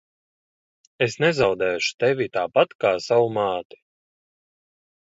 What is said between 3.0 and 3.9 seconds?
savu māti.